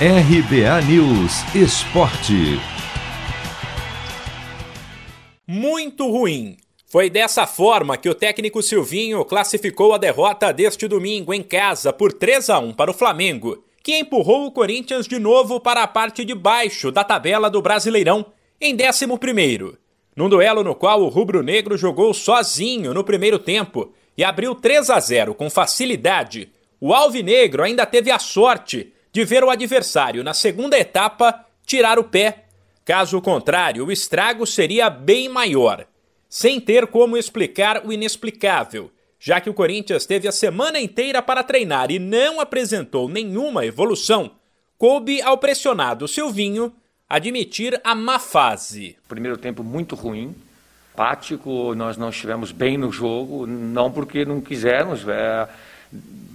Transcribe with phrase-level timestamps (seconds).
[0.00, 2.58] RBA News Esporte.
[5.46, 6.56] Muito ruim.
[6.84, 12.12] Foi dessa forma que o técnico Silvinho classificou a derrota deste domingo em casa por
[12.12, 16.24] 3 a 1 para o Flamengo, que empurrou o Corinthians de novo para a parte
[16.24, 18.26] de baixo da tabela do Brasileirão,
[18.60, 19.78] em 11 primeiro.
[20.16, 24.98] Num duelo no qual o rubro-negro jogou sozinho no primeiro tempo e abriu 3 a
[24.98, 26.50] 0 com facilidade,
[26.80, 32.04] o alvinegro ainda teve a sorte de ver o adversário na segunda etapa tirar o
[32.04, 32.46] pé.
[32.84, 35.86] Caso contrário, o estrago seria bem maior,
[36.28, 41.44] sem ter como explicar o inexplicável, já que o Corinthians teve a semana inteira para
[41.44, 44.32] treinar e não apresentou nenhuma evolução.
[44.76, 46.74] Coube ao pressionado Silvinho
[47.08, 48.96] admitir a má fase.
[49.06, 50.34] Primeiro tempo muito ruim,
[50.92, 55.48] apático, nós não estivemos bem no jogo, não porque não quisermos, é,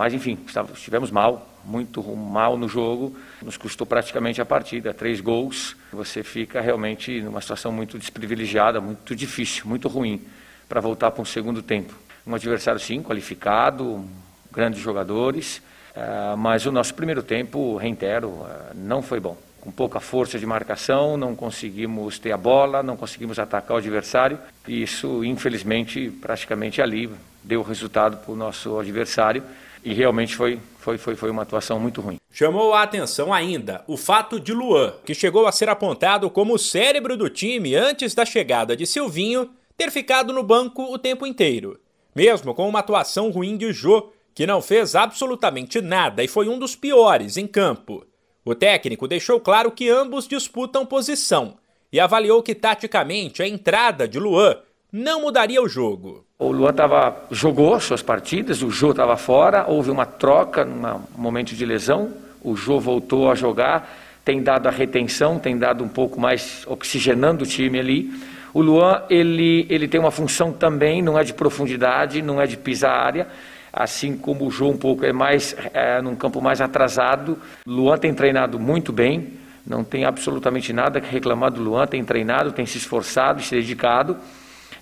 [0.00, 0.38] mas enfim,
[0.72, 5.76] estivemos mal, muito mal no jogo, nos custou praticamente a partida, três gols.
[5.92, 10.22] Você fica realmente numa situação muito desprivilegiada, muito difícil, muito ruim
[10.66, 11.92] para voltar para um segundo tempo.
[12.26, 14.02] Um adversário, sim, qualificado,
[14.50, 15.58] grandes jogadores,
[15.94, 19.36] uh, mas o nosso primeiro tempo, reitero, uh, não foi bom.
[19.60, 24.38] Com pouca força de marcação, não conseguimos ter a bola, não conseguimos atacar o adversário.
[24.66, 27.10] E isso, infelizmente, praticamente ali
[27.44, 29.44] deu resultado para o nosso adversário
[29.84, 32.18] e realmente foi, foi, foi, foi uma atuação muito ruim.
[32.32, 36.58] Chamou a atenção ainda o fato de Luan, que chegou a ser apontado como o
[36.58, 41.80] cérebro do time antes da chegada de Silvinho, ter ficado no banco o tempo inteiro.
[42.14, 46.58] Mesmo com uma atuação ruim de Jô, que não fez absolutamente nada e foi um
[46.58, 48.04] dos piores em campo.
[48.44, 51.56] O técnico deixou claro que ambos disputam posição
[51.92, 54.56] e avaliou que taticamente a entrada de Luan
[54.92, 56.24] não mudaria o jogo.
[56.38, 61.54] O Luan tava, jogou suas partidas, o Jô estava fora, houve uma troca num momento
[61.54, 63.88] de lesão, o Jô voltou a jogar,
[64.24, 68.10] tem dado a retenção, tem dado um pouco mais oxigenando o time ali.
[68.52, 72.56] O Luan, ele, ele tem uma função também, não é de profundidade, não é de
[72.56, 73.28] pisar a área,
[73.72, 77.38] assim como o Jô um pouco é mais, é, num campo mais atrasado.
[77.66, 79.34] Luan tem treinado muito bem,
[79.64, 84.16] não tem absolutamente nada que reclamar do Luan, tem treinado, tem se esforçado, se dedicado.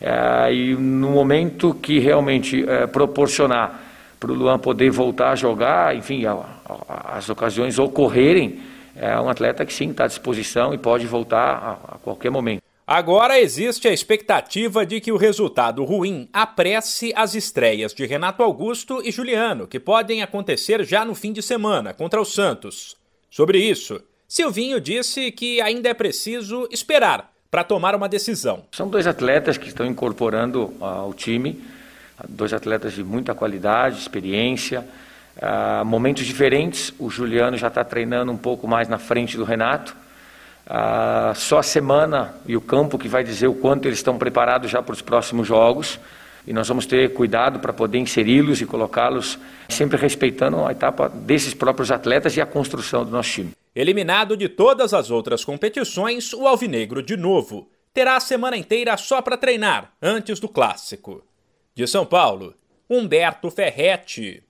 [0.00, 3.82] É, e no momento que realmente é, proporcionar
[4.18, 8.60] para o Luan poder voltar a jogar, enfim, a, a, as ocasiões ocorrerem,
[8.94, 12.62] é um atleta que sim está à disposição e pode voltar a, a qualquer momento.
[12.86, 19.02] Agora existe a expectativa de que o resultado ruim apresse as estreias de Renato Augusto
[19.04, 22.96] e Juliano, que podem acontecer já no fim de semana contra o Santos.
[23.30, 28.64] Sobre isso, Silvinho disse que ainda é preciso esperar para tomar uma decisão.
[28.72, 31.62] São dois atletas que estão incorporando ao time,
[32.28, 34.84] dois atletas de muita qualidade, experiência,
[35.36, 36.92] uh, momentos diferentes.
[36.98, 39.96] O Juliano já está treinando um pouco mais na frente do Renato.
[40.66, 44.70] Uh, só a semana e o campo que vai dizer o quanto eles estão preparados
[44.70, 45.98] já para os próximos jogos.
[46.46, 49.38] E nós vamos ter cuidado para poder inseri-los e colocá-los,
[49.68, 53.57] sempre respeitando a etapa desses próprios atletas e a construção do nosso time.
[53.74, 59.20] Eliminado de todas as outras competições, o Alvinegro, de novo, terá a semana inteira só
[59.20, 61.24] para treinar antes do clássico.
[61.74, 62.54] De São Paulo,
[62.88, 64.42] Humberto Ferretti.